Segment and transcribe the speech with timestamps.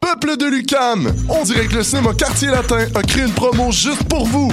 [0.00, 4.04] Peuple de Lucam, on dirait que le cinéma Quartier Latin a créé une promo juste
[4.04, 4.52] pour vous.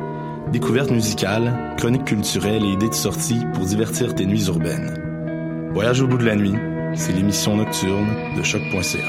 [0.51, 5.69] Découvertes musicales, chroniques culturelles et idées de sortie pour divertir tes nuits urbaines.
[5.71, 6.55] Voyage au bout de la nuit,
[6.93, 8.99] c'est l'émission nocturne de choc.ca.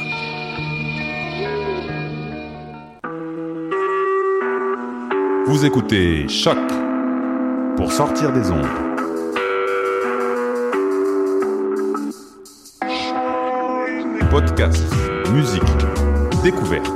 [5.47, 6.57] Vous écoutez Choc
[7.77, 8.65] pour sortir des ondes.
[14.31, 14.85] Podcast,
[15.33, 15.63] musique,
[16.45, 16.87] découverte.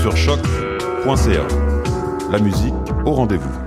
[0.00, 0.65] Sur choc.ca.
[2.32, 3.65] La musique au rendez-vous.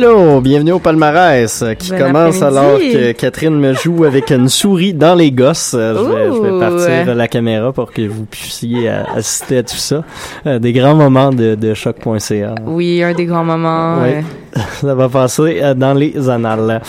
[0.00, 4.94] Allô, bienvenue au palmarès qui Bon commence alors que Catherine me joue avec une souris
[4.94, 5.74] dans les gosses.
[5.76, 9.62] Euh, Je vais, je vais partir la caméra pour que vous puissiez euh, assister à
[9.64, 10.04] tout ça.
[10.46, 12.54] Euh, des grands moments de, de choc.ca.
[12.64, 13.96] Oui, un des grands moments.
[14.04, 14.10] Oui.
[14.56, 16.80] euh, Ça va passer dans les annales.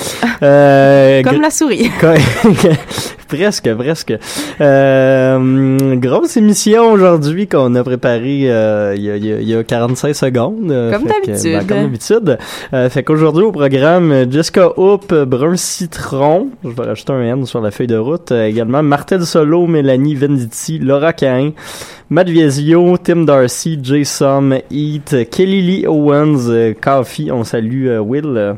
[0.43, 1.89] Euh, comme la souris.
[3.29, 4.13] presque, presque.
[4.61, 9.47] Euh, grosse émission aujourd'hui qu'on a préparée euh, il y, a, il y a- il
[9.49, 10.71] y a 45 secondes.
[10.71, 11.51] euh, Comme d'habitude.
[11.53, 12.37] ben, comme d'habitude.
[12.73, 17.61] Euh, fait qu'aujourd'hui au programme, Jessica Hoop, Brun Citron, je vais rajouter un N sur
[17.61, 21.51] la feuille de route, euh, également Martel Solo, Mélanie Venditti, Laura Cain,
[22.09, 28.55] Matt Viesio, Tim Darcy, Jason Heat, Kelly Lee Owens, euh, Coffee, on salue Will.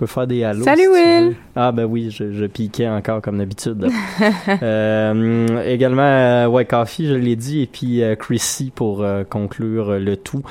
[0.00, 0.64] Peux faire des hallos.
[0.64, 1.36] Salut, si Will.
[1.54, 3.86] Ah ben oui, je, je piquais encore comme d'habitude.
[4.62, 9.98] euh, également, euh, ouais, Coffee, je l'ai dit, et puis euh, Chrissy pour euh, conclure
[9.98, 10.42] le tout.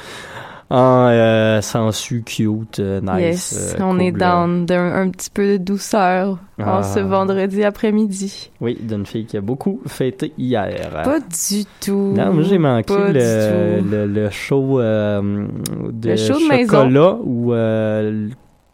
[0.72, 1.10] En
[1.64, 3.20] sensu cute, nice.
[3.20, 6.78] yes, on cool, est dans d'un un petit peu de douceur Ah.
[6.78, 8.52] en ce vendredi après-midi.
[8.62, 10.92] Oui, d'une fille qui a beaucoup fêté hier.
[11.04, 12.14] Pas du tout.
[12.16, 15.48] Non, moi j'ai manqué le, le, le show euh,
[15.92, 16.84] de Le show de maison.
[16.84, 18.28] chocolat euh,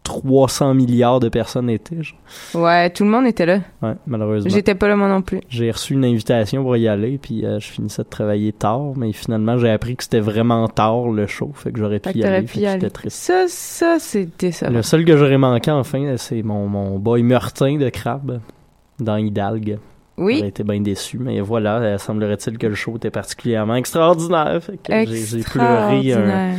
[0.05, 2.01] 300 milliards de personnes étaient.
[2.01, 2.17] genre.
[2.63, 3.59] Ouais, tout le monde était là.
[3.81, 4.49] Ouais, malheureusement.
[4.49, 5.41] J'étais pas là moi non plus.
[5.49, 9.11] J'ai reçu une invitation pour y aller, puis euh, je finissais de travailler tard, mais
[9.11, 12.23] finalement j'ai appris que c'était vraiment tard le show, fait que j'aurais pu que y
[12.23, 12.89] aller, pu y aller.
[12.89, 13.17] triste.
[13.17, 14.71] Ça, ça, c'est décevant.
[14.71, 18.39] Le seul que j'aurais manqué enfin, c'est mon, mon boy Meurtin de Crabe
[18.99, 19.79] dans Hidalgue.
[20.17, 24.59] J'aurais Oui, été bien déçu, mais voilà, euh, semblerait-il que le show était particulièrement extraordinaire,
[24.63, 26.53] fait que j'ai- pleuré un.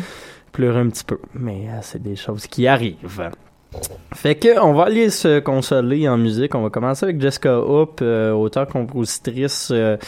[0.57, 1.19] Pleurer un petit peu.
[1.35, 3.31] Mais euh, c'est des choses qui arrivent.
[4.15, 6.55] Fait que on va aller se consoler en musique.
[6.55, 9.99] On va commencer avec Jessica Hoop, euh, auteure-compositrice euh,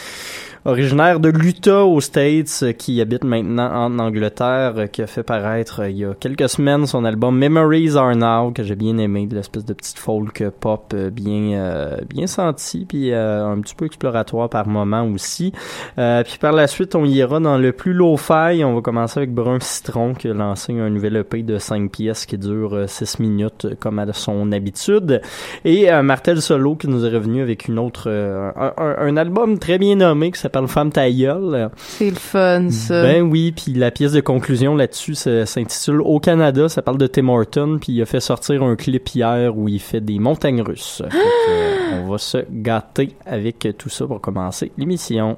[0.65, 5.23] originaire de l'Utah aux States, euh, qui habite maintenant en Angleterre, euh, qui a fait
[5.23, 8.97] paraître euh, il y a quelques semaines son album Memories Are Now, que j'ai bien
[8.97, 13.75] aimé, de l'espèce de petite folk pop bien euh, bien senti, puis euh, un petit
[13.75, 15.53] peu exploratoire par moment aussi.
[15.97, 18.63] Euh, puis par la suite, on ira dans le plus low-fi.
[18.63, 22.25] On va commencer avec Brun Citron, qui a lancé un nouvel EP de 5 pièces
[22.25, 25.21] qui dure 6 minutes, comme à son habitude.
[25.65, 29.77] Et Martel Solo, qui nous est revenu avec une autre un, un- un album très
[29.77, 31.69] bien nommé qui s'appelle Femme ta gueule.
[31.77, 33.01] C'est le fun, ça.
[33.03, 37.07] Ben oui, puis la pièce de conclusion là-dessus ça s'intitule Au Canada, ça parle de
[37.07, 40.61] Tim Horton, puis il a fait sortir un clip hier où il fait des montagnes
[40.61, 41.03] russes.
[41.09, 45.37] Fait que, euh, on va se gâter avec tout ça pour commencer l'émission.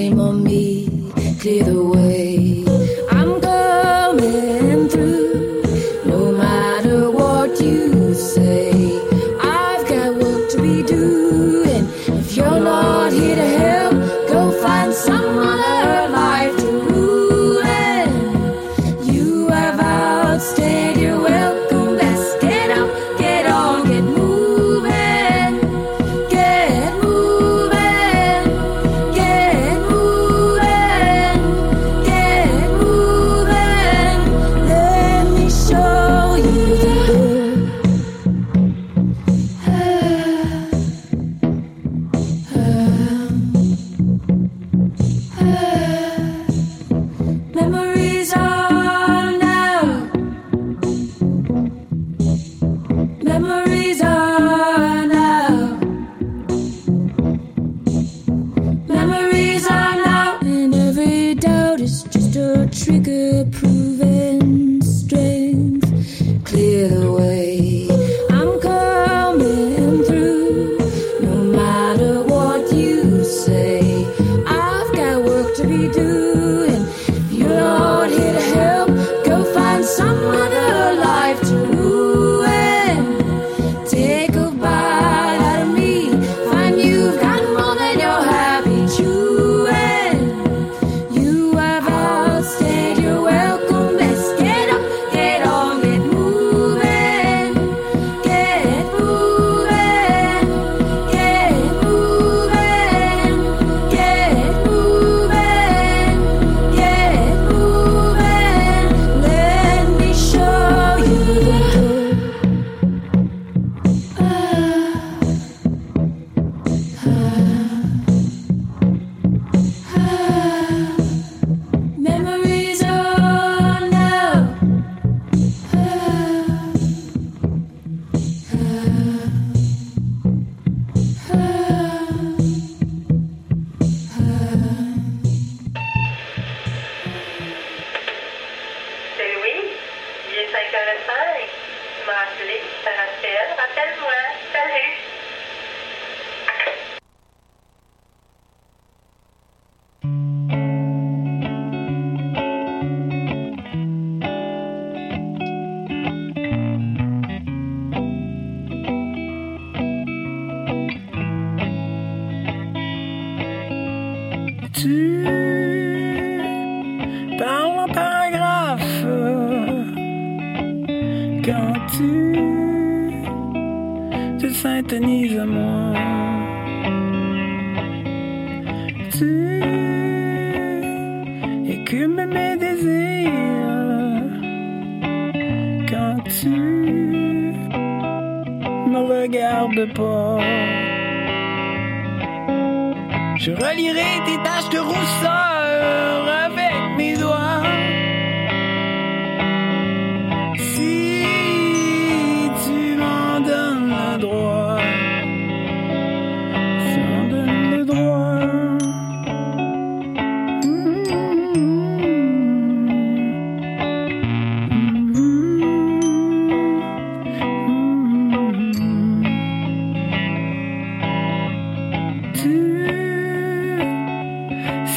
[0.00, 0.88] Shame on me.
[1.40, 2.69] Clear the way.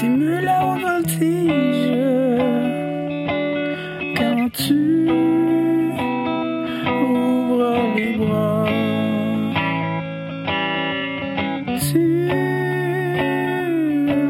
[0.03, 1.95] Simule voltige
[4.17, 4.81] quand tu
[7.07, 8.65] ouvres les bras.
[11.79, 12.03] Tu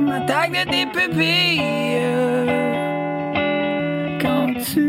[0.06, 2.06] m'attaques de tes pupilles
[4.22, 4.86] quand tu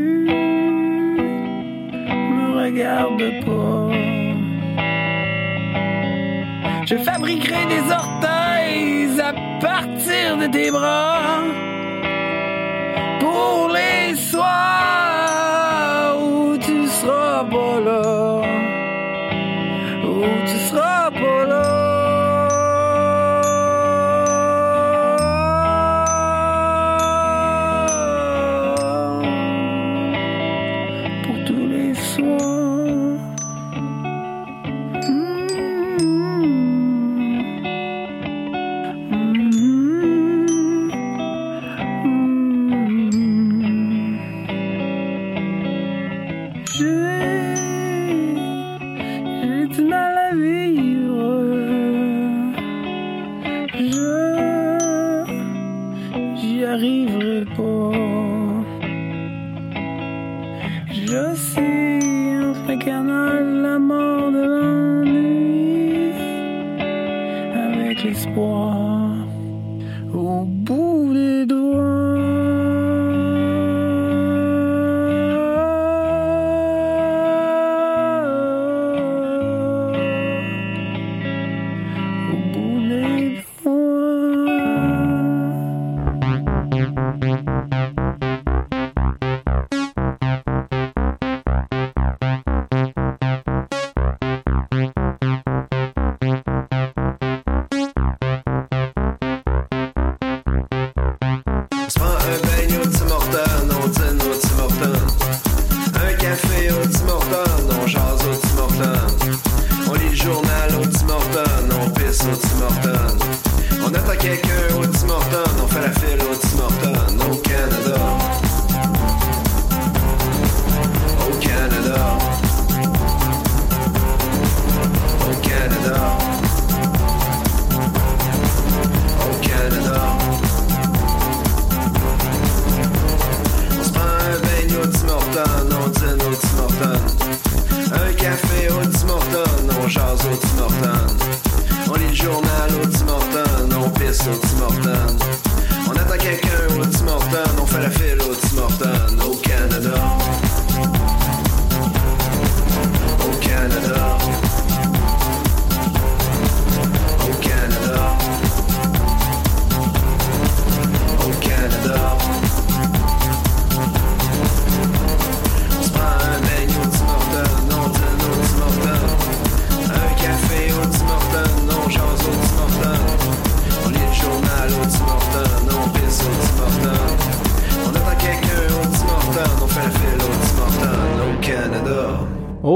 [2.36, 3.88] me regardes pas.
[6.84, 8.13] Je fabriquerai des orteils
[10.48, 11.63] des bras.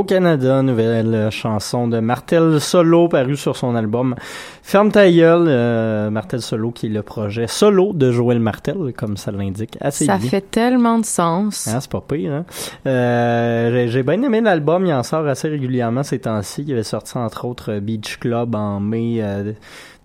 [0.08, 4.14] Canada, nouvelle chanson de Martel Solo parue sur son album
[4.62, 9.18] Ferme ta gueule, euh, Martel Solo qui est le projet solo de Joël Martel, comme
[9.18, 11.68] ça l'indique assez ça fait tellement de sens.
[11.70, 12.32] Ah, c'est pas pire.
[12.32, 12.44] Hein?
[12.86, 16.64] Euh, J'ai bien aimé l'album, il en sort assez régulièrement ces temps-ci.
[16.66, 19.52] Il avait sorti entre autres Beach Club en mai euh,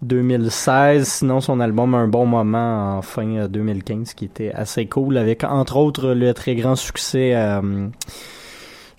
[0.01, 5.15] 2016, sinon son album Un bon moment en fin euh, 2015 qui était assez cool
[5.15, 7.31] avec entre autres le très grand succès...
[7.36, 7.88] Euh,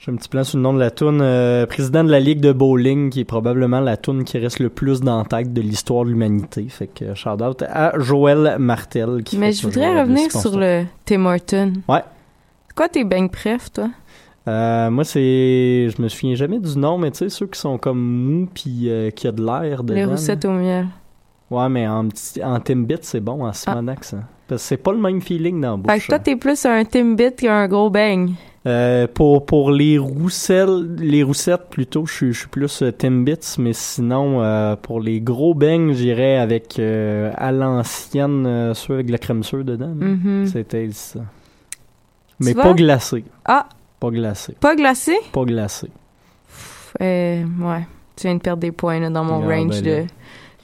[0.05, 1.21] j'ai un petit plan sous le nom de la toune.
[1.23, 4.69] euh, président de la Ligue de bowling, qui est probablement la toune qui reste le
[4.69, 6.67] plus dans la tête de l'histoire de l'humanité.
[6.69, 9.23] Fait que shout out à Joël Martel.
[9.25, 11.73] Qui Mais je voudrais revenir sur le Tim Horton.
[11.89, 12.03] Ouais.
[12.69, 13.89] C'est quoi tes bangs préf, toi?
[14.47, 15.89] Euh, moi, c'est.
[15.89, 18.91] Je me souviens jamais du nom, mais tu sais, ceux qui sont comme mous puis
[18.91, 19.95] euh, qui a de l'air dedans.
[19.95, 20.87] Les roussettes au miel.
[21.51, 24.13] Ouais, mais en, petit, en Timbit, c'est bon, en Simonax.
[24.13, 24.25] hein.
[24.49, 25.93] Parce que c'est pas le même feeling dans la bouche.
[25.93, 28.33] Fait que toi, t'es plus un Timbit qu'un gros bang.
[28.67, 33.57] Euh, pour, pour les rousselles, les roussettes plutôt, je suis- je suis plus euh, Timbits,
[33.59, 39.13] mais sinon, euh, pour les gros beignes, j'irais avec euh, à l'ancienne, ceux avec de
[39.13, 39.89] la crème sûre dedans.
[39.99, 40.07] là.
[40.07, 40.47] Mhm.
[40.47, 41.21] C'était ça.
[42.41, 43.25] Mais pas glacé.
[43.45, 43.69] Ah,
[44.01, 44.55] Pas glacé.
[44.59, 45.15] pas glacé?
[45.33, 45.89] Pas glacé.
[47.01, 47.87] Ouais.
[48.17, 50.07] Tu viens de perdre des points là, dans mon Ah, range ben de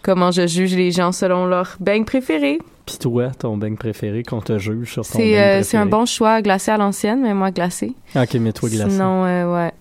[0.03, 2.59] comment je juge les gens selon leur bang préféré.
[2.91, 5.63] Pis toi, ton beigne préféré, qu'on te juge sur ton C'est beigne euh, préféré.
[5.65, 7.93] c'est un bon choix, glacé à l'ancienne, mais moi glacé.
[8.17, 8.91] Ok, mais toi glacé.
[8.91, 9.73] Sinon, euh, ouais.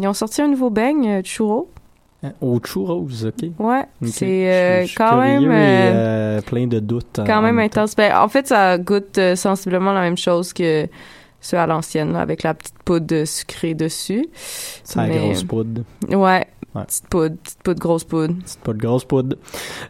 [0.00, 1.70] Ils ont sorti un nouveau bang, euh, churro.
[2.40, 3.48] Au churros, ok.
[3.60, 4.08] Ouais, Ok.
[4.08, 7.20] c'est euh, quand même et, euh, plein de doutes.
[7.24, 7.94] quand même même intense.
[7.94, 10.88] Ben, en fait, ça goûte euh, sensiblement la même chose que
[11.40, 14.26] ceux à l'ancienne, avec la petite poudre sucrée dessus.
[14.82, 15.82] C'est la grosse poudre.
[16.10, 16.44] Ouais,
[16.78, 16.84] Ouais.
[16.86, 18.34] petite poudre, petite poudre, grosse poudre.
[18.44, 19.36] C'est pas de grosse poudre.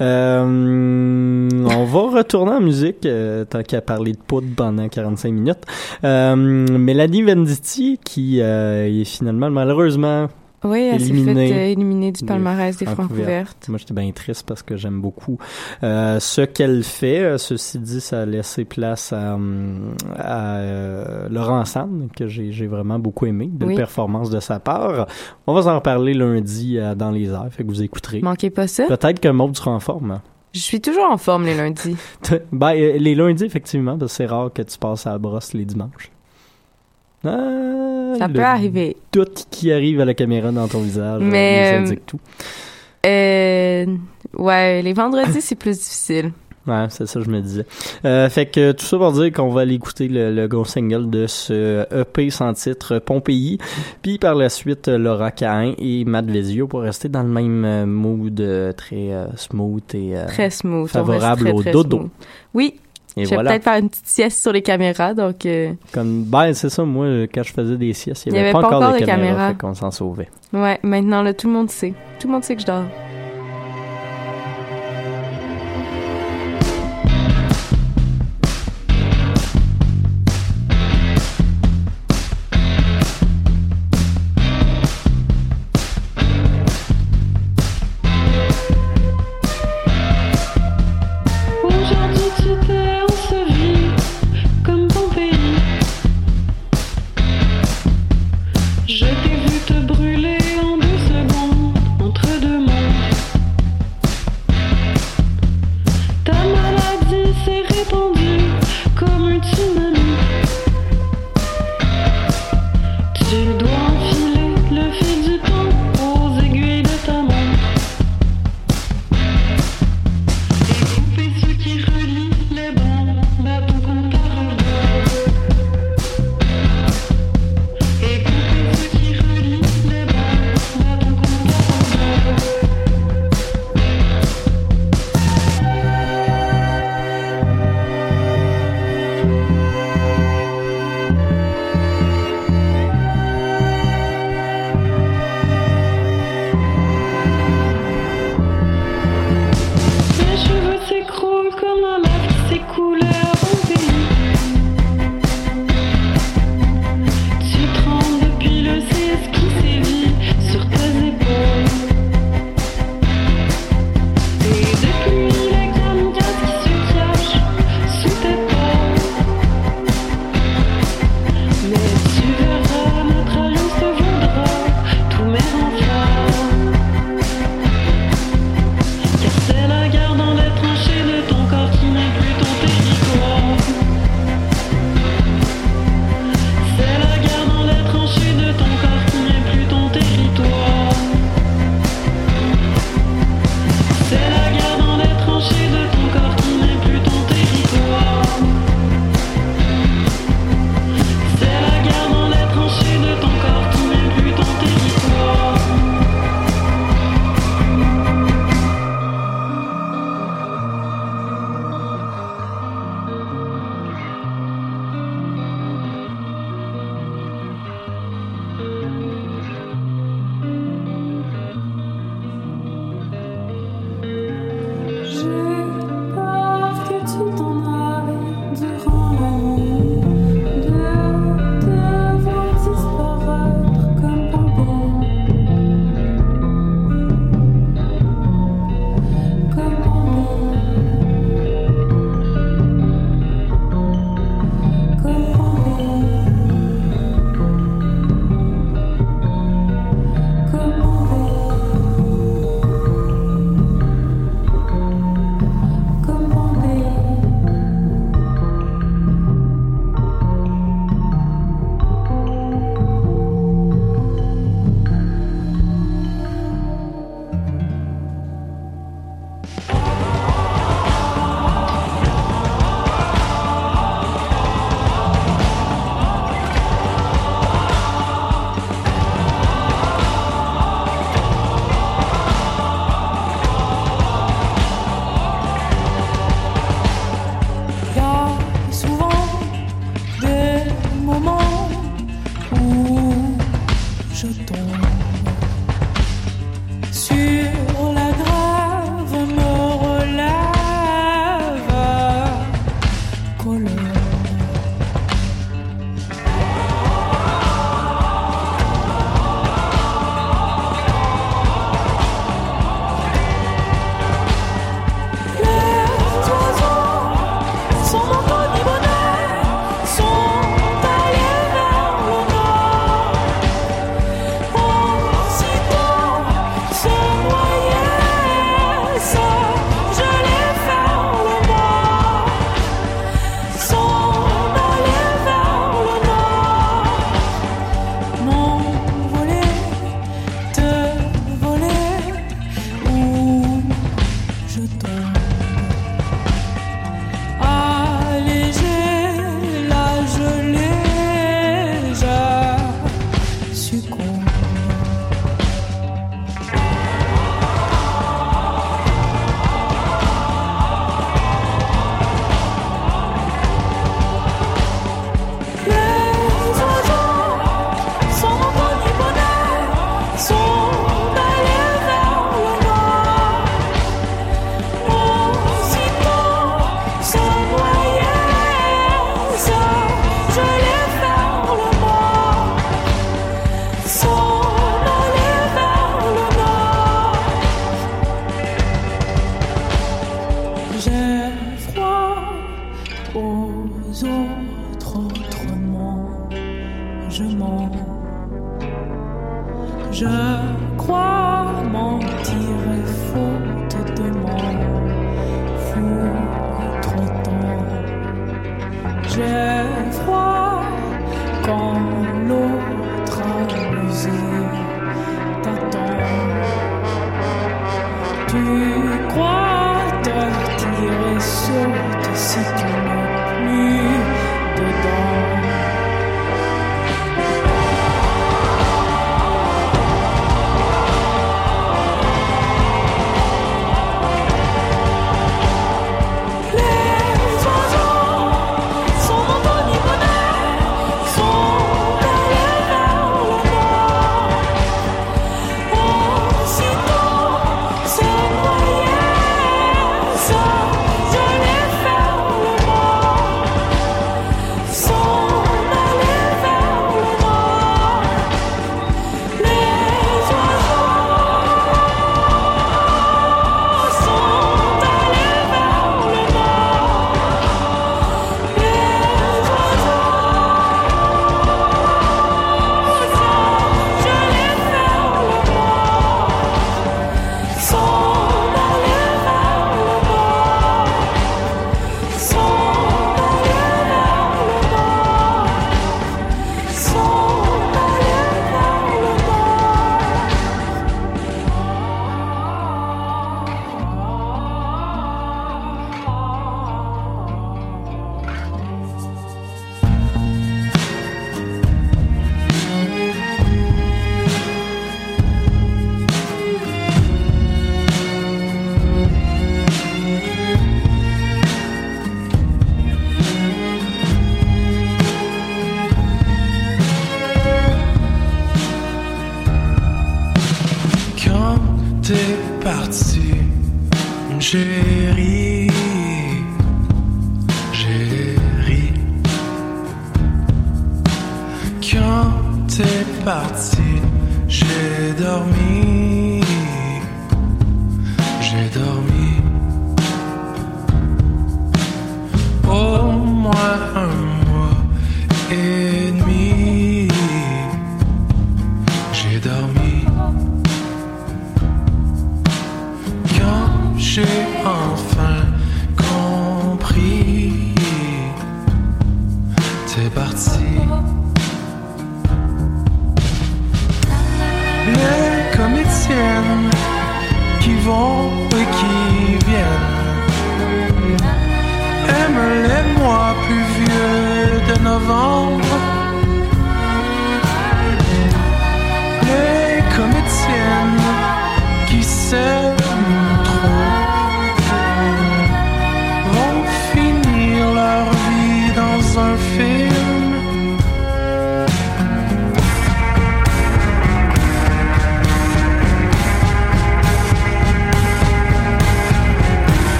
[0.00, 5.64] Euh, on va retourner en musique, euh, tant qu'à parler de poudre pendant 45 minutes.
[6.04, 10.28] Euh, Mélanie Venditti, qui euh, est finalement, malheureusement,
[10.64, 13.08] Oui, elle s'est Éliminée fait euh, éliminer du palmarès des Francouvertes.
[13.16, 13.68] Francouvertes.
[13.68, 15.38] Moi, j'étais bien triste parce que j'aime beaucoup
[15.82, 17.20] euh, ce qu'elle fait.
[17.20, 22.50] Euh, Ceci dit, ça a laissé place à, hum, à euh, Laurent Sand, que j'ai
[22.52, 23.48] j'ai vraiment beaucoup aimé.
[23.52, 23.74] Belle Oui.
[23.76, 25.06] performance de sa part.
[25.46, 28.20] On va en reparler lundi euh, dans les airs, fait que vous écouterez.
[28.22, 28.84] Manquez pas ça.
[28.86, 30.20] Peut-être que Maud sera en forme.
[30.54, 31.96] Je suis toujours en forme les lundis.
[32.52, 35.64] ben, les lundis, effectivement, parce que c'est rare que tu passes à la brosse les
[35.64, 36.10] dimanches.
[37.26, 37.83] Ah,
[38.18, 38.96] Ça le peut arriver.
[39.10, 42.20] Tout qui arrive à la caméra dans ton visage euh, Mais, nous euh, indique tout.
[43.06, 43.86] Euh,
[44.38, 46.32] ouais, les vendredis, c'est plus difficile.
[46.66, 47.66] Ouais, c'est ça, je me disais.
[48.06, 51.10] Euh, fait que tout ça pour dire qu'on va aller écouter le, le gros single
[51.10, 53.58] de ce EP sans titre Pompéi.
[54.00, 58.36] Puis par la suite, Laura Cain et Matt Vezio pour rester dans le même mood
[58.78, 60.88] très euh, smooth et euh, Très smooth.
[60.88, 61.98] favorable très, au dodo.
[61.98, 62.10] smooth.
[62.54, 62.74] Oui,
[63.16, 63.50] Et je vais voilà.
[63.52, 67.06] peut-être faire une petite sieste sur les caméras, donc euh, Comme, ben, c'est ça, moi,
[67.32, 69.48] quand je faisais des siestes, il n'y avait, avait pas, encore de caméra, caméra.
[69.50, 70.28] fait qu'on s'en sauvait.
[70.52, 71.94] ouais, maintenant là, tout le monde sait.
[72.18, 72.84] Tout le monde sait que je dors.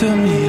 [0.00, 0.39] Parti, t'as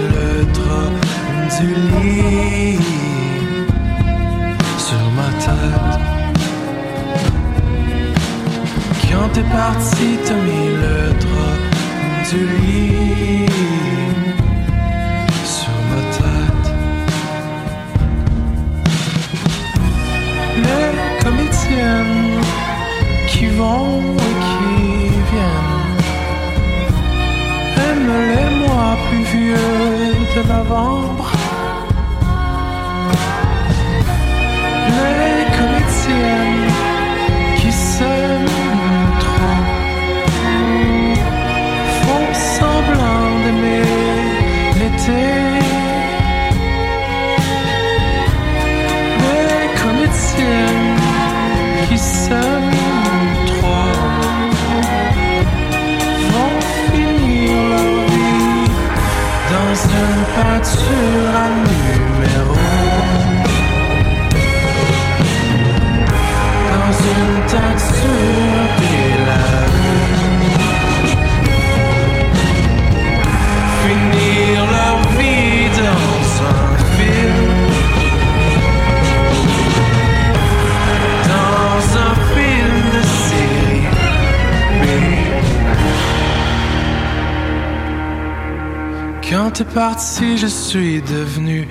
[89.74, 91.68] parti, je suis devenu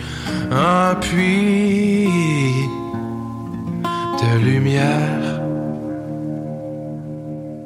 [0.50, 2.08] un puits
[3.84, 5.40] de lumière.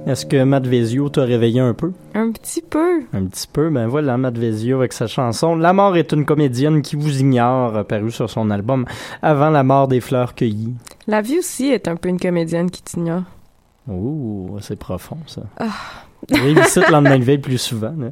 [0.06, 1.92] Est-ce que Matt Vezio t'a réveillé un peu?
[2.14, 3.02] Un petit peu.
[3.14, 6.82] Un petit peu, ben voilà, Matt Vezio avec sa chanson La mort est une comédienne
[6.82, 8.84] qui vous ignore, paru sur son album
[9.22, 10.74] Avant la mort des fleurs cueillies.
[11.06, 13.22] La vie aussi est un peu une comédienne qui t'ignore.
[13.88, 15.42] Ouh, c'est profond ça.
[15.58, 15.66] Ah.
[16.30, 17.94] Ici le lendemain de veille plus souvent.
[17.98, 18.08] là.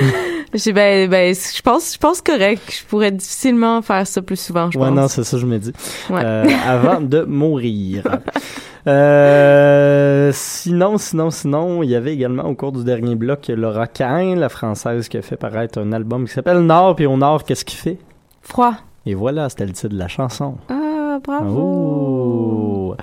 [0.54, 2.62] J'ai ben, ben, je pense, je pense correct.
[2.70, 4.96] Je pourrais difficilement faire ça plus souvent, je ouais, pense.
[4.96, 5.72] non, c'est ça, je me dis.
[6.08, 6.22] Ouais.
[6.24, 8.04] Euh, avant de mourir.
[8.86, 14.34] Euh, sinon, sinon, sinon, il y avait également au cours du dernier bloc Laura Cain,
[14.36, 17.64] la française, qui a fait paraître un album qui s'appelle Nord, puis au Nord, qu'est-ce
[17.64, 17.96] qu'il fait?
[18.42, 18.74] Froid.
[19.06, 20.56] Et voilà, c'était le titre de la chanson.
[20.68, 20.83] Ah,
[21.28, 22.94] Oh.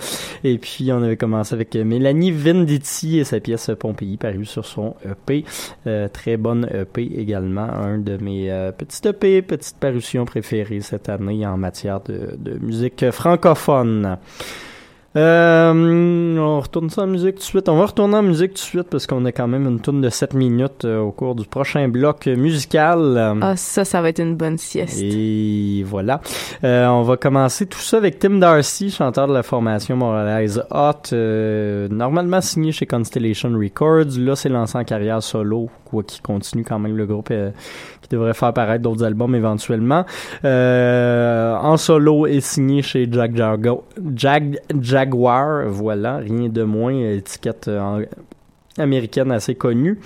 [0.43, 4.95] Et puis, on avait commencé avec Mélanie Venditti et sa pièce Pompéi, parue sur son
[5.05, 5.45] EP.
[5.87, 7.61] Euh, très bonne EP également.
[7.61, 13.11] Un de mes euh, EP, petites parutions préférées cette année en matière de, de musique
[13.11, 14.17] francophone.
[15.17, 17.69] Euh, on retourne ça en musique tout de suite.
[17.69, 20.01] On va retourner en musique tout de suite parce qu'on a quand même une tourne
[20.01, 23.37] de 7 minutes euh, au cours du prochain bloc musical.
[23.41, 25.01] Ah, ça, ça va être une bonne sieste.
[25.01, 26.21] Et voilà.
[26.63, 31.13] Euh, on va commencer tout ça avec Tim Darcy, chanteur de la formation montréalaise Hot,
[31.13, 34.17] euh, normalement signé chez Constellation Records.
[34.17, 37.51] Là, c'est lancé en carrière solo, quoi qu'il continue quand même le groupe euh,
[38.01, 40.05] qui devrait faire paraître d'autres albums éventuellement.
[40.45, 43.83] Euh, en solo est signé chez Jack Jargo,
[44.15, 44.59] Jag,
[45.01, 48.01] Jaguar, voilà, rien de moins, étiquette euh, en-
[48.81, 49.99] américaine assez connue.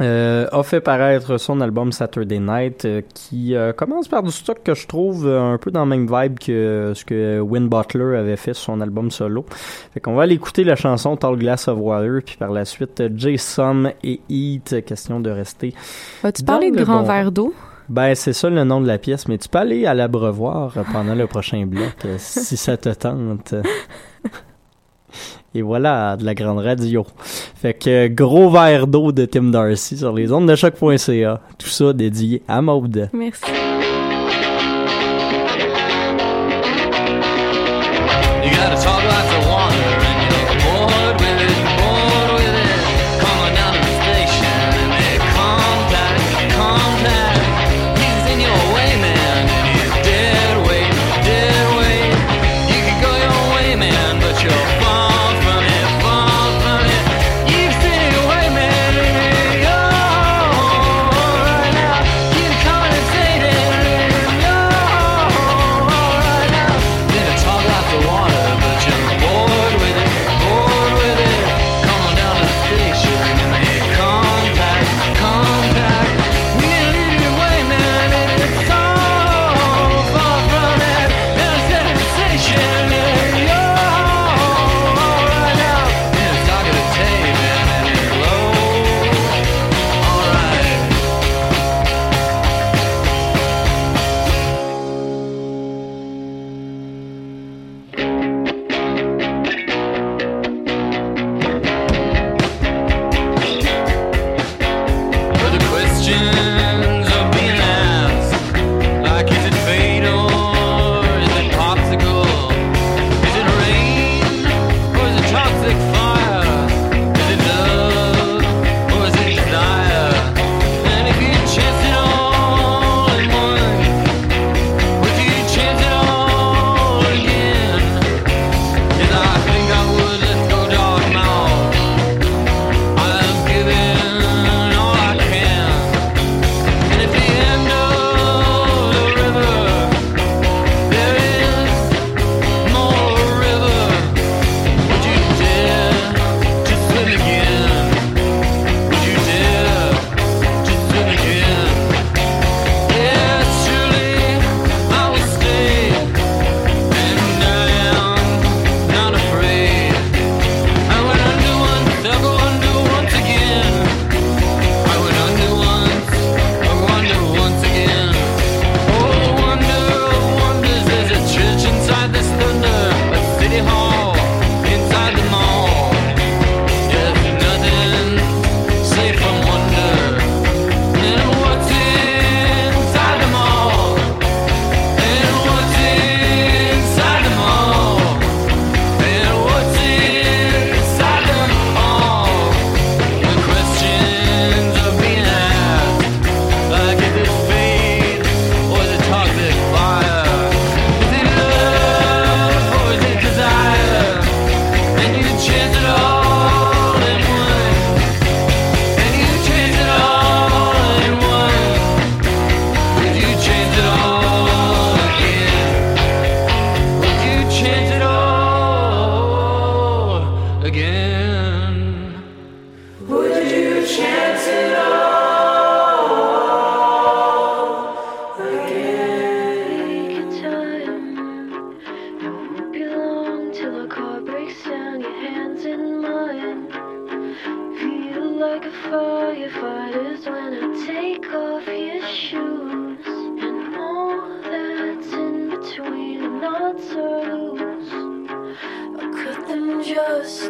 [0.00, 4.62] Euh, a fait paraître son album Saturday Night euh, qui euh, commence par du stock
[4.62, 7.68] que je trouve euh, un peu dans la même vibe que euh, ce que Win
[7.68, 9.44] Butler avait fait sur son album solo.
[9.92, 13.00] Fait qu'on va aller écouter la chanson Tall Glass of Water puis par la suite
[13.00, 15.74] euh, Jason et Heat, question de rester.
[16.22, 17.52] As-tu parlé de le grand bon- verre d'eau?
[17.88, 21.14] Ben c'est ça le nom de la pièce, mais tu peux aller à l'abreuvoir pendant
[21.14, 23.54] le prochain bloc euh, si ça te tente.
[25.54, 27.06] Et voilà, de la grande radio.
[27.56, 31.40] Fait que gros verre d'eau de Tim Darcy sur les ondes de choc.ca.
[31.56, 33.08] Tout ça dédié à Maude.
[33.14, 33.44] Merci.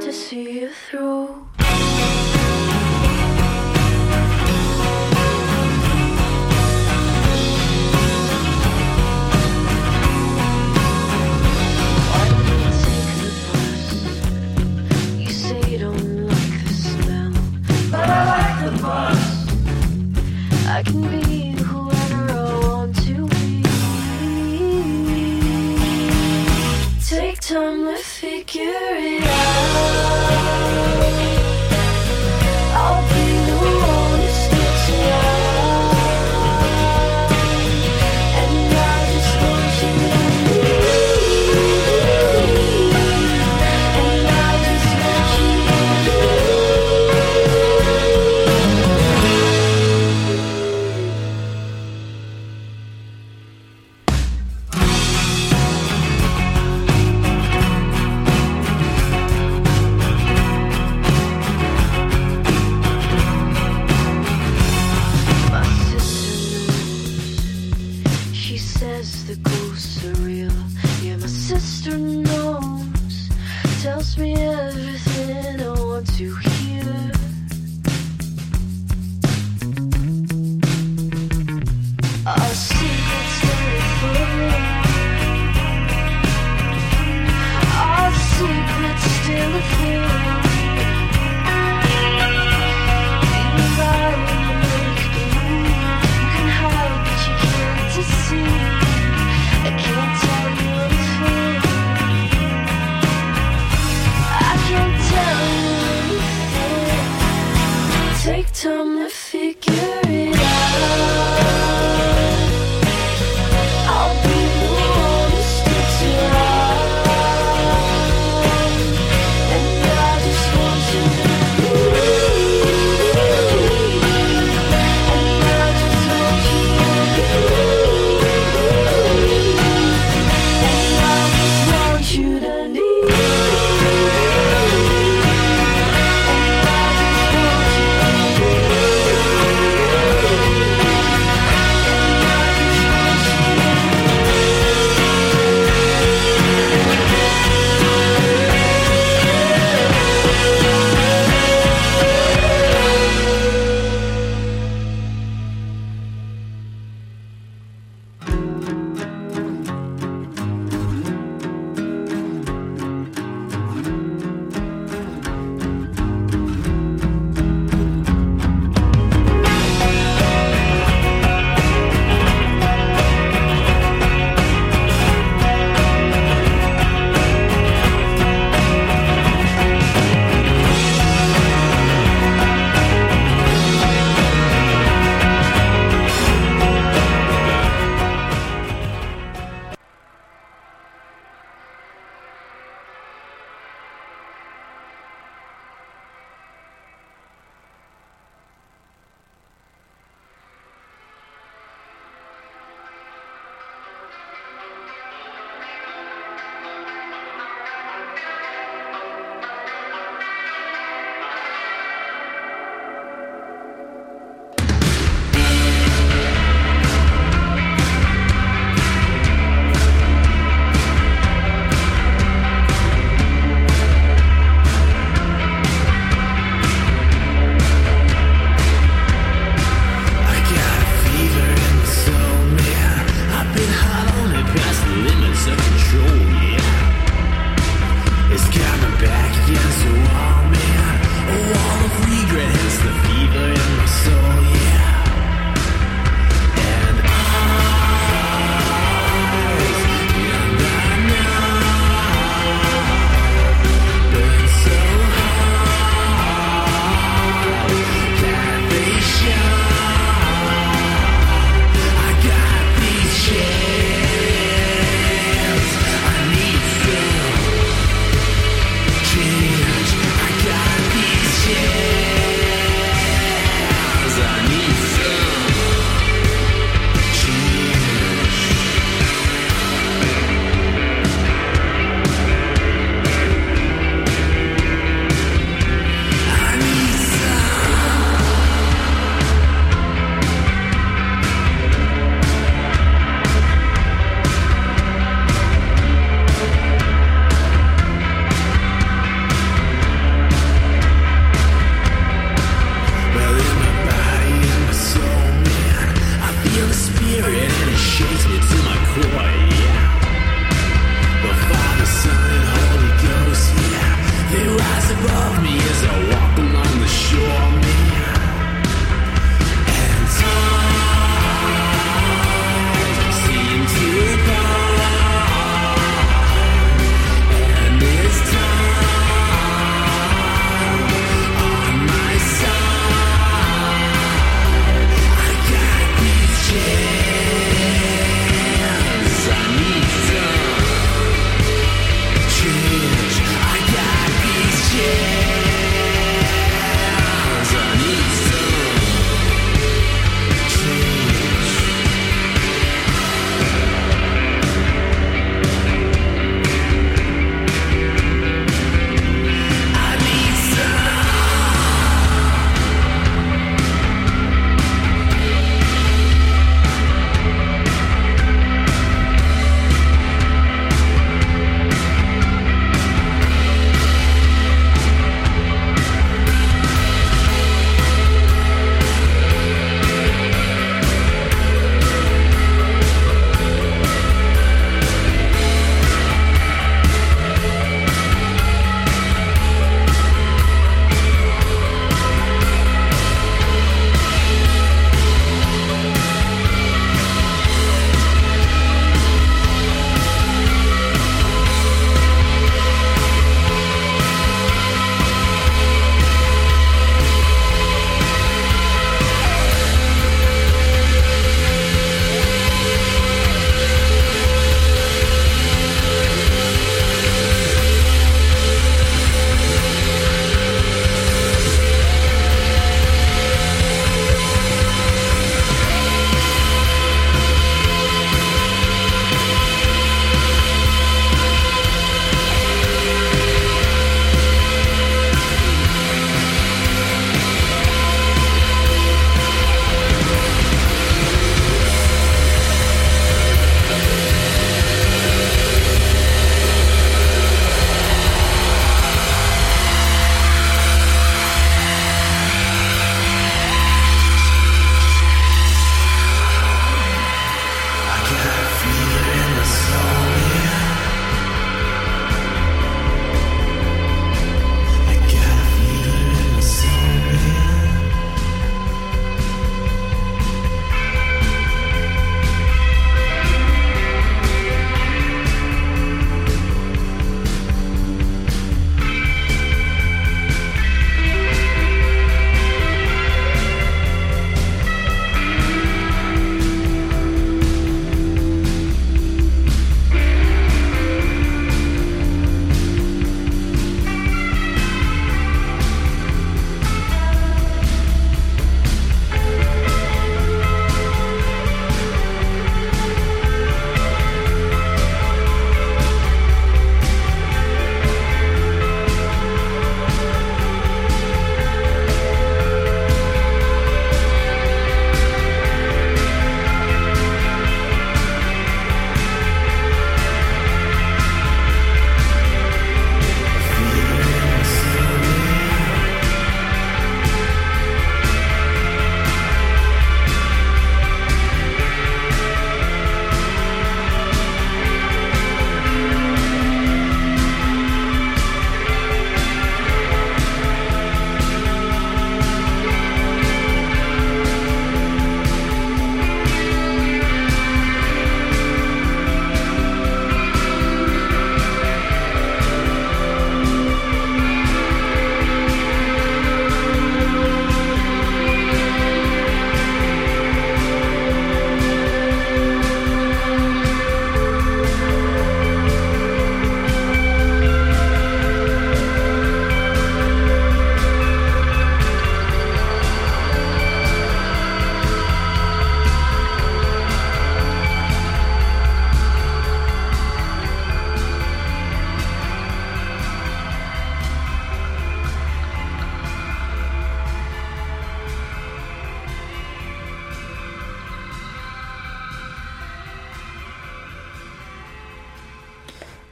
[0.09, 1.38] To see you through.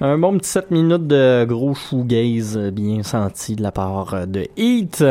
[0.09, 5.05] Un bon petit 7 minutes de gros shoegaze bien senti de la part de Heat.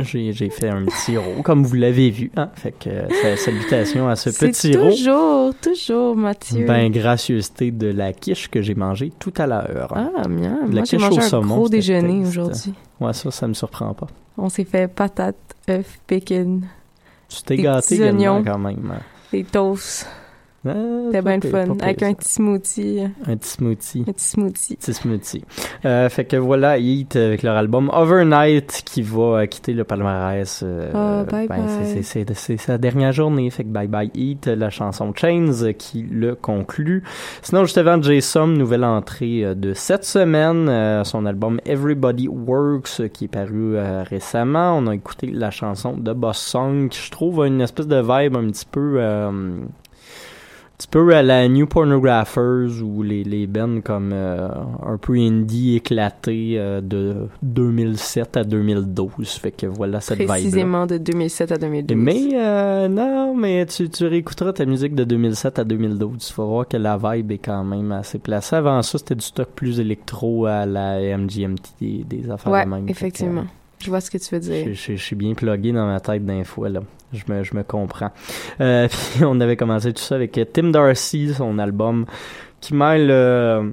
[0.00, 2.32] J'ai fait un petit héros, comme vous l'avez vu.
[2.36, 2.50] Hein?
[2.54, 4.90] Fait que euh, salutations à ce petit héros.
[4.90, 6.66] toujours, toujours, Mathieu.
[6.66, 9.92] Ben, gracieuseté de la quiche que j'ai mangée tout à l'heure.
[9.94, 10.24] Ah.
[10.26, 12.74] De la Moi, quiche mangé au un saumon, gros déjeuner aujourd'hui.
[13.00, 14.08] Ouais, ça, ça me surprend pas.
[14.36, 15.36] On s'est fait patates,
[15.70, 16.62] œufs, bacon,
[17.28, 18.44] Tu t'es gâté également oignons.
[18.44, 18.92] quand même.
[18.92, 19.00] hein.
[19.30, 20.08] des toasts.
[20.76, 21.76] Ah, C'était bien le fun.
[21.80, 23.00] Avec un petit smoothie.
[23.26, 24.04] Un petit smoothie.
[24.06, 24.76] Un petit smoothie.
[24.76, 25.44] Petit smoothie.
[25.84, 30.60] Euh, fait que voilà, Heat avec leur album Overnight qui va euh, quitter le palmarès.
[30.62, 32.02] euh, Ah, bye ben, bye.
[32.02, 33.48] c'est- sa dernière journée.
[33.50, 37.02] Fait que Bye Bye Heat, la chanson Chains euh, qui le conclut.
[37.42, 40.68] Sinon, juste avant, Jason, nouvelle entrée euh, de cette semaine.
[40.68, 44.76] euh, son album Everybody Works euh, qui est paru euh, récemment.
[44.78, 47.96] On a écouté la chanson de Boss Song qui je trouve a une espèce de
[48.00, 48.98] vibe un petit peu...
[50.78, 54.48] euh, petit peu à la New Pornographers ou les, les bands comme euh,
[54.86, 59.28] un peu indie éclaté euh, de 2007 à 2012.
[59.28, 61.96] Fait que voilà cette vibe Précisément de 2007 à 2012.
[61.96, 66.26] Mais euh, non, mais tu, tu réécouteras ta musique de 2007 à 2012.
[66.28, 68.56] Tu vas voir que la vibe est quand même assez placée.
[68.56, 72.70] Avant ça, c'était du stock plus électro à la MGMT, des, des affaires Ouais, de
[72.70, 72.86] même.
[72.86, 73.44] Fait que, effectivement.
[73.80, 74.66] Je vois ce que tu veux dire.
[74.72, 76.80] je- je suis bien plugué dans ma tête d'un fois, là.
[77.12, 78.10] Je me, je me comprends.
[78.60, 82.04] Euh, puis on avait commencé tout ça avec euh, Tim Darcy, son album
[82.60, 83.70] qui mêle euh,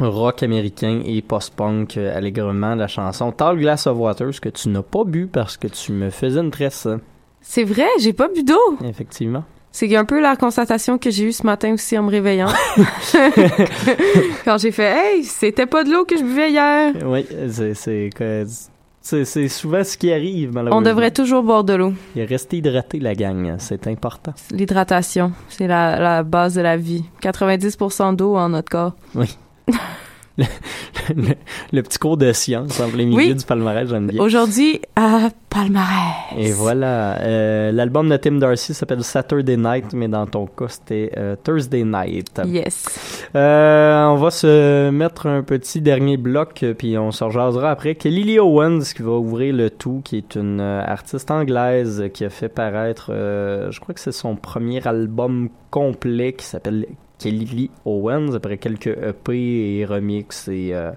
[0.00, 2.74] rock américain et post-punk euh, allègrement.
[2.74, 5.92] La chanson Tall Glass of Water, ce que tu n'as pas bu parce que tu
[5.92, 6.86] me faisais une tresse.
[7.40, 8.76] C'est vrai, j'ai pas bu d'eau.
[8.84, 9.44] Effectivement.
[9.70, 12.48] C'est un peu la constatation que j'ai eue ce matin aussi en me réveillant.
[14.44, 16.94] Quand j'ai fait Hey, c'était pas de l'eau que je buvais hier.
[17.04, 17.24] Oui,
[17.74, 18.10] c'est-
[19.24, 20.78] c'est souvent ce qui arrive, malheureusement.
[20.78, 21.94] On devrait toujours boire de l'eau.
[22.14, 24.34] Et rester hydraté, la gang, c'est important.
[24.50, 27.04] L'hydratation, c'est la, la base de la vie.
[27.22, 28.94] 90% d'eau en notre corps.
[29.14, 29.36] Oui.
[30.38, 30.44] le,
[31.16, 31.34] le-
[31.72, 33.34] le petit cours de science en plein milieu Oui.
[33.34, 34.22] du palmarès, j'aime bien.
[34.22, 36.14] Aujourd'hui, à Palmarès.
[36.38, 41.10] Et voilà, euh, l'album de Tim Darcy s'appelle Saturday Night, mais dans ton cas, c'était
[41.16, 42.40] euh, Thursday Night.
[42.46, 43.18] Yes.
[43.34, 47.94] Euh, on va se mettre un petit dernier bloc, puis on se rejasera après.
[47.94, 52.30] Que Lily Owens qui va ouvrir le tout, qui est une artiste anglaise qui a
[52.30, 56.86] fait paraître, je crois que c'est son premier album complet qui s'appelle
[57.18, 60.92] Kelly Owens, après quelques EP et remix et euh,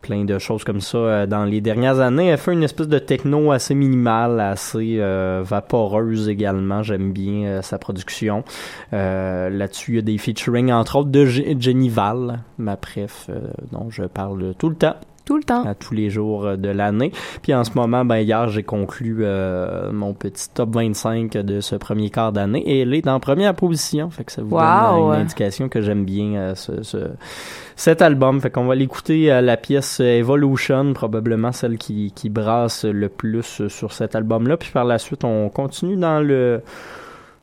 [0.00, 2.28] plein de choses comme ça euh, dans les dernières années.
[2.28, 6.82] Elle fait une espèce de techno assez minimale, assez euh, vaporeuse également.
[6.82, 8.44] J'aime bien sa production.
[8.92, 13.28] Là-dessus, il y a des featuring, entre autres, de Jenny Val, ma préf,
[13.70, 14.96] dont je parle tout le temps.
[15.32, 15.64] Tout le temps.
[15.64, 17.10] À tous les jours euh, de l'année.
[17.40, 21.74] Puis en ce moment, ben hier, j'ai conclu euh, mon petit top 25 de ce
[21.76, 24.10] premier quart d'année et elle est en première position.
[24.10, 24.60] Fait que ça vous Wow.
[24.60, 27.08] donne euh, une indication que j'aime bien euh, ce, ce-
[27.76, 28.40] cet album.
[28.42, 33.62] Fait qu'on va l'écouter à la pièce Evolution, probablement celle qui, qui brasse le plus
[33.62, 34.58] euh, sur cet album-là.
[34.58, 36.60] Puis par la suite, on continue dans le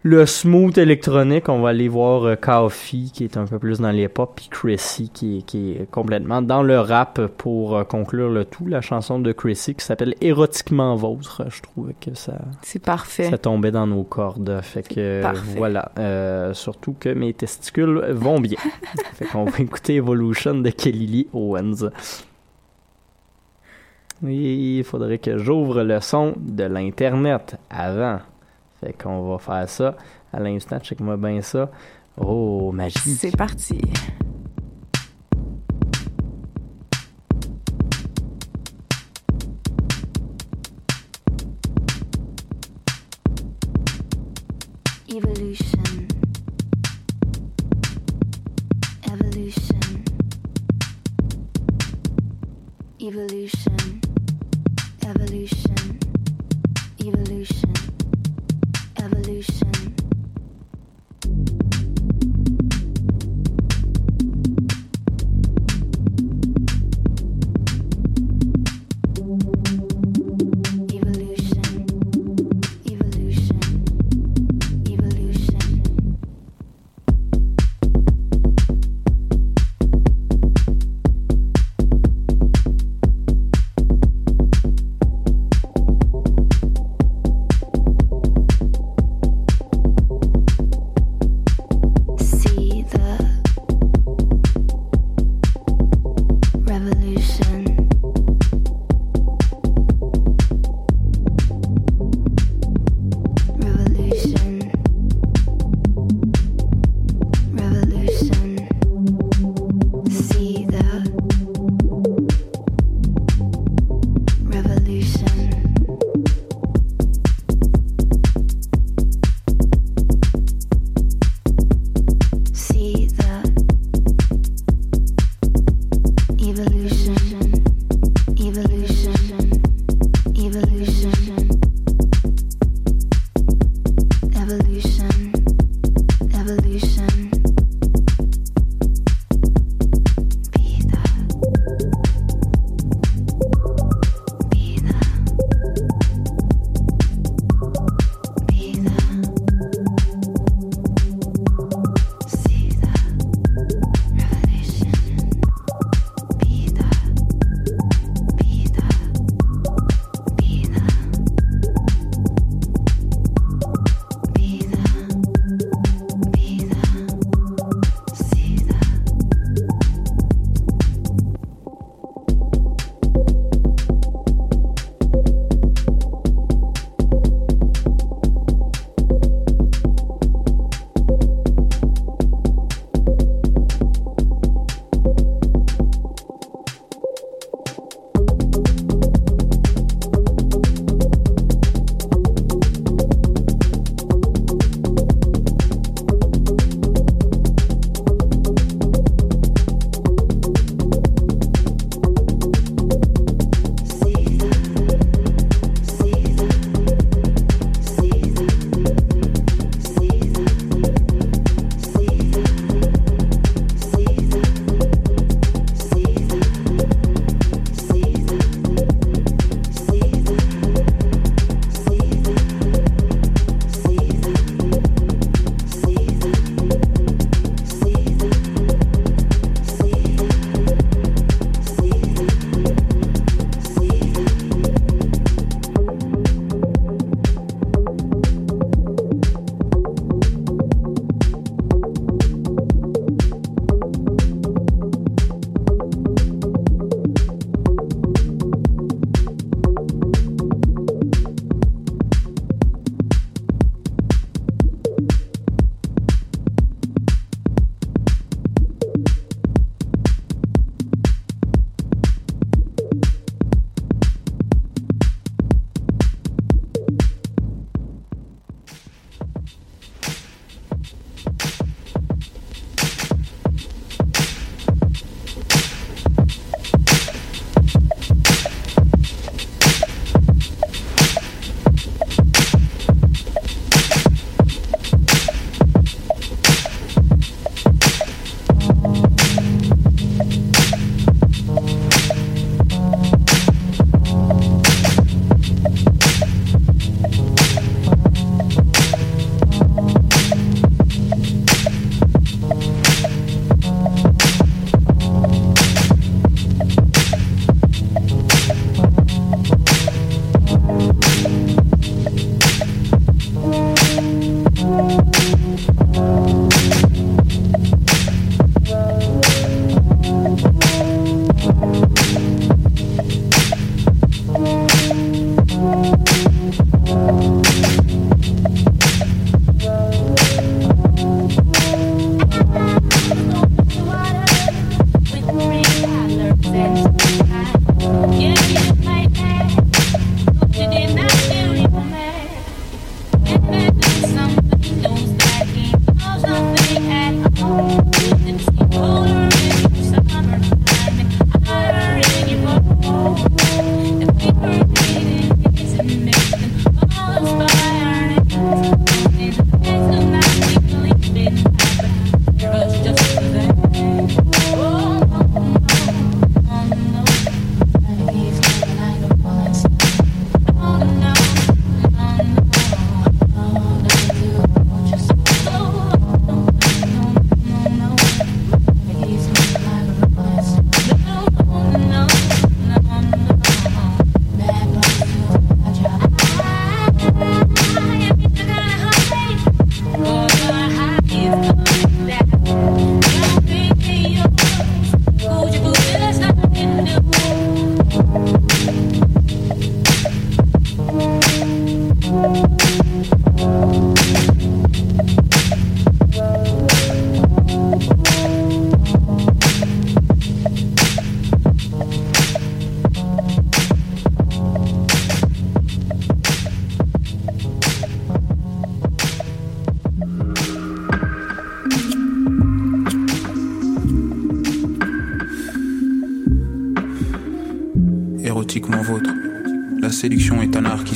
[0.03, 3.91] le smooth électronique, on va aller voir euh, Coffee qui est un peu plus dans
[3.91, 8.29] les pop, puis Chrissy qui est, qui est complètement dans le rap pour euh, conclure
[8.29, 8.65] le tout.
[8.65, 13.29] La chanson de Chrissy qui s'appelle Érotiquement Vôtre, je trouvais que ça, C'est parfait.
[13.29, 14.61] ça tombait dans nos cordes.
[14.61, 15.57] Fait que parfait.
[15.57, 18.57] voilà, Euh, surtout que mes testicules vont bien.
[19.15, 21.89] fait qu'on va écouter Evolution de Kelly Lee Owens.
[24.25, 28.19] Et il faudrait que j'ouvre le son de l'Internet avant.
[28.79, 29.95] Fait qu'on va faire ça
[30.31, 30.79] à l'instant.
[30.79, 31.69] Check-moi bien ça.
[32.17, 33.15] Oh, magie.
[33.15, 33.81] C'est parti.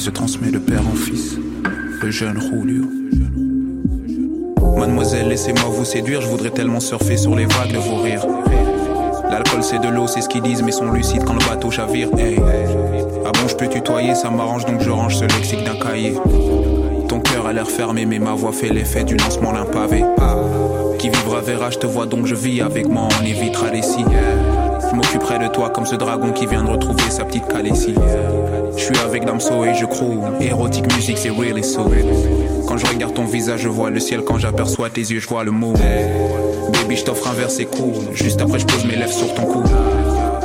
[0.04, 1.38] Se transmet de père en fils.
[2.02, 2.84] le jeune Julio.
[4.78, 8.26] Mademoiselle, laissez-moi vous séduire, je voudrais tellement surfer sur les vagues de vos rires.
[9.32, 12.10] L'alcool c'est de l'eau, c'est ce qu'ils disent, mais sont lucides quand le bateau chavire.
[12.14, 16.16] Ah bon, je peux tutoyer, ça m'arrange donc je range ce lexique d'un cahier.
[17.08, 20.04] Ton cœur a l'air fermé, mais ma voix fait l'effet du lancement d'un pavé.
[20.20, 20.36] Ah.
[21.00, 24.04] Qui vivra verra, je te vois donc je vis avec moi, on évitera les si.
[24.04, 27.96] Je m'occuperai de toi comme ce dragon qui vient de retrouver sa petite Khaleesi.
[28.76, 30.20] Je suis avec Damso et je croule.
[30.42, 31.90] Érotique musique, c'est really so.
[32.68, 34.22] Quand je regarde ton visage, je vois le ciel.
[34.26, 35.74] Quand j'aperçois tes yeux, je vois le mot.
[36.74, 37.94] Baby, je t'offre un verre, c'est cool.
[38.14, 39.64] Juste après, je pose mes lèvres sur ton cou.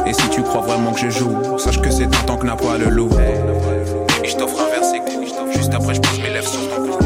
[0.07, 2.57] Et si tu crois vraiment que je joue, sache que c'est un temps que n'a
[2.57, 3.09] pas le loup.
[3.09, 5.25] Baby, je t'offre un verre, c'est cool.
[5.55, 6.99] Juste après, je pose mes lèvres sur ton cou.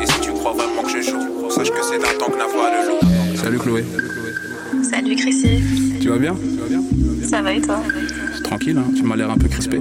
[0.00, 2.44] Et si tu crois vraiment que je joue, sache que c'est un temps que n'a
[2.44, 3.36] pas le loup.
[3.42, 3.84] Salut Chloé.
[4.90, 5.62] Salut Chrissy,
[6.00, 6.34] Tu vas bien?
[7.28, 7.80] Ça va et toi?
[8.50, 9.78] Tranquille, hein tu m'as l'air un peu crispé.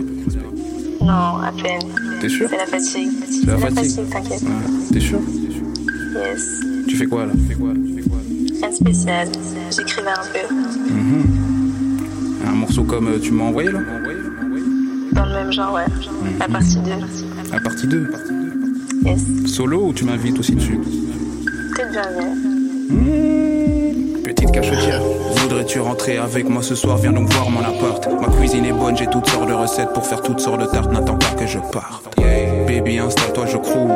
[1.01, 1.82] Non, à peine.
[2.22, 2.47] T'es sûr?
[2.49, 3.09] C'est la fatigue.
[3.28, 4.09] C'est la fatigue.
[4.11, 4.43] t'inquiète.
[4.93, 5.20] T'es sûr?
[6.13, 6.61] Yes.
[6.88, 7.34] Tu fais quoi là?
[8.61, 9.28] Rien de spécial.
[9.76, 10.53] J'écrivais un peu.
[10.93, 11.24] Mhm.
[12.47, 13.80] Un morceau comme euh, tu m'as envoyé là?
[15.13, 15.86] Dans le même genre, ouais.
[16.39, 16.91] La partie 2.
[17.51, 18.11] La partie 2
[19.03, 19.22] Yes.
[19.47, 20.80] Solo ou tu m'invites aussi dessus?
[21.76, 22.28] T'es bien venu.
[24.24, 25.01] Petite cachetière.
[25.50, 26.97] Voudrais-tu rentrer avec moi ce soir?
[26.97, 28.08] Viens donc voir mon appart.
[28.22, 30.91] Ma cuisine est bonne, j'ai toutes sortes de recettes pour faire toutes sortes de tartes.
[30.91, 32.16] N'attends pas que je parte.
[32.68, 33.89] Baby, installe-toi, je croule.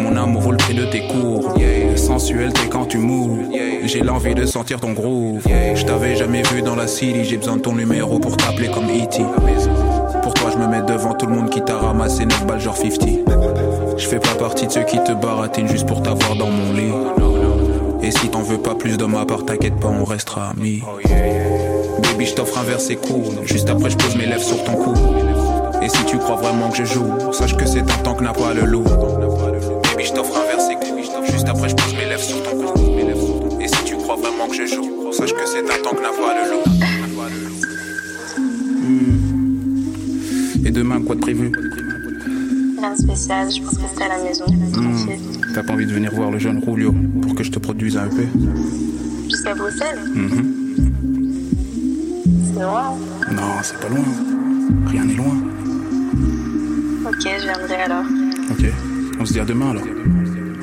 [0.00, 1.54] Mon amour vaut le prix de tes cours.
[1.94, 3.44] Sensuel, t'es quand tu moves.
[3.84, 5.40] J'ai l'envie de sentir ton groove.
[5.46, 7.22] Je t'avais jamais vu dans la city.
[7.22, 9.22] J'ai besoin de ton numéro pour t'appeler comme E.T.
[10.20, 12.76] Pour toi, je me mets devant tout le monde qui t'a ramassé 9 balles genre
[12.76, 13.08] 50.
[13.96, 17.37] Je fais pas partie de ceux qui te baratinent juste pour t'avoir dans mon lit.
[18.02, 20.82] Et si t'en veux pas plus de ma part, t'inquiète pas, on restera amis.
[22.02, 23.24] Baby, je t'offre un verre, c'est cool.
[23.44, 24.94] Juste après, je pose mes lèvres sur ton cou.
[25.82, 28.32] Et si tu crois vraiment que je joue, sache que c'est un temps que n'a
[28.32, 28.84] pas le loup.
[28.84, 31.02] Baby, je t'offre un verre, c'est cool.
[31.30, 33.58] Juste après, je pose mes lèvres sur ton cou.
[33.60, 36.10] Et si tu crois vraiment que je joue, sache que c'est un temps que n'a
[36.10, 36.64] pas le loup.
[38.80, 40.66] Hmm.
[40.66, 41.52] Et demain, quoi de prévu?
[42.98, 43.48] Spécial.
[43.50, 44.44] Je pense rester à la maison.
[44.72, 45.20] Tranquille.
[45.54, 48.06] T'as pas envie de venir voir le jeune Julio pour que je te produise un
[48.06, 48.26] EP
[49.28, 49.98] Jusqu'à Bruxelles?
[50.14, 50.54] Mhm.
[52.54, 52.96] C'est loin.
[53.32, 54.04] Non, c'est pas loin.
[54.86, 55.36] Rien n'est loin.
[57.06, 58.04] Ok, je viendrai alors.
[58.50, 58.64] Ok.
[59.20, 59.86] On se dit à demain alors.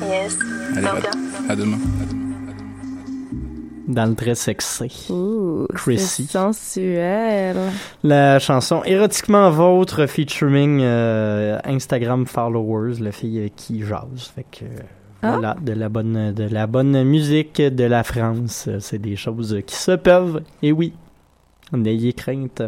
[0.02, 0.38] Yes.
[0.76, 1.10] Allez, à, bien.
[1.48, 1.78] à demain.
[3.88, 5.06] Dans le très sexy.
[5.76, 6.26] Chrissy.
[6.26, 7.56] Sensuel.
[8.02, 14.32] La chanson Érotiquement Vôtre featuring euh, Instagram followers, la fille avec qui jase.
[14.34, 14.64] Fait que
[15.22, 15.32] Ah.
[15.32, 19.74] voilà, de la bonne de la bonne musique de la France, c'est des choses qui
[19.76, 20.42] se peuvent.
[20.62, 20.92] Et oui,
[21.72, 22.62] n'ayez crainte.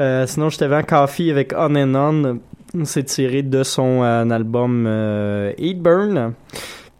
[0.00, 2.38] Euh, sinon, je t'avais en coffee avec On and On.
[2.84, 6.34] C'est tiré de son euh, album euh, Eatburn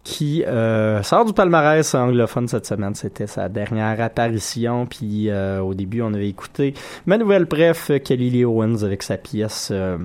[0.03, 2.95] qui euh, sort du palmarès anglophone cette semaine.
[2.95, 4.87] C'était sa dernière apparition.
[4.87, 6.75] Puis euh, au début, on avait écouté
[7.07, 9.99] ma nouvelle bref Kelly Lee Owens avec sa pièce euh,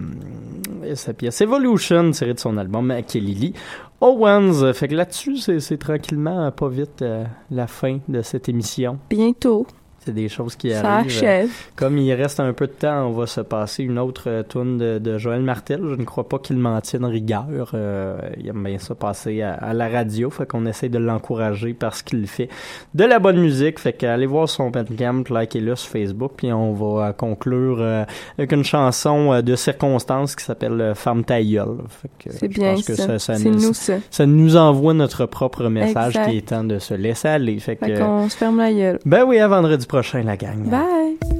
[0.95, 3.53] sa pièce Evolution tirée de son album Kelly Lee
[4.01, 4.73] Owens.
[4.73, 8.99] Fait que là-dessus, c'est tranquillement, pas vite, euh, la fin de cette émission.
[9.09, 9.65] Bientôt.
[10.05, 11.07] C'est des choses qui Ça arrivent.
[11.07, 11.49] achève.
[11.75, 14.77] Comme il reste un peu de temps, on va se passer une autre euh, tune
[14.77, 15.81] de, de Joël Martel.
[15.89, 17.71] Je ne crois pas qu'il m'en tienne rigueur.
[17.73, 20.29] Euh, il aime bien ça passer à, à la radio.
[20.29, 22.49] Fait qu'on essaie de l'encourager parce qu'il fait
[22.93, 23.79] de la bonne musique.
[23.79, 26.33] Fait qu'allez voir son bandcamp, likez-le sur Facebook.
[26.37, 28.03] Puis on va euh, conclure euh,
[28.37, 31.77] avec une chanson euh, de circonstance qui s'appelle euh, Femme ta gueule.
[31.89, 33.17] Fait que, C'est bien pense que ça.
[33.19, 33.93] ça, nous, ça.
[34.11, 36.29] ça nous envoie notre propre message Exact.
[36.29, 37.57] qui est temps de se laisser aller.
[37.59, 38.99] Fait Fait qu'on se ferme la gueule.
[39.05, 40.69] ben oui, à vendredi prochain, la gang.
[40.69, 41.34] Bye!